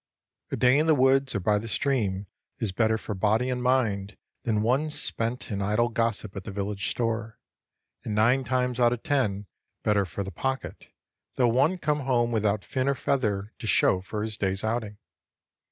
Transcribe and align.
A 0.49 0.55
day 0.55 0.79
in 0.79 0.87
the 0.87 0.95
woods 0.95 1.35
or 1.35 1.39
by 1.39 1.59
the 1.59 1.67
stream 1.67 2.25
is 2.57 2.71
better 2.71 2.97
for 2.97 3.13
body 3.13 3.51
and 3.51 3.61
mind 3.61 4.17
than 4.41 4.63
one 4.63 4.89
spent 4.89 5.51
in 5.51 5.61
idle 5.61 5.89
gossip 5.89 6.35
at 6.35 6.43
the 6.43 6.49
village 6.51 6.89
store, 6.89 7.37
and 8.03 8.15
nine 8.15 8.43
times 8.43 8.79
out 8.79 8.93
of 8.93 9.03
ten 9.03 9.45
better 9.83 10.05
for 10.07 10.23
the 10.23 10.31
pocket, 10.31 10.87
though 11.35 11.49
one 11.49 11.77
come 11.77 11.99
home 11.99 12.31
without 12.31 12.63
fin 12.65 12.89
or 12.89 12.95
feather 12.95 13.53
to 13.59 13.67
show 13.67 14.01
for 14.01 14.23
his 14.23 14.37
day's 14.37 14.63
outing. 14.63 14.97